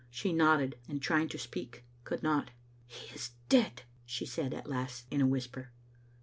She 0.09 0.33
nodded, 0.33 0.79
and 0.89 0.99
trying 0.99 1.29
to 1.29 1.37
speak 1.37 1.85
could 2.05 2.23
not. 2.23 2.49
"He 2.87 3.13
is 3.13 3.33
dead," 3.49 3.83
she 4.03 4.25
said 4.25 4.51
at 4.51 4.67
last 4.67 5.05
in 5.11 5.21
a 5.21 5.27
whisper. 5.27 5.69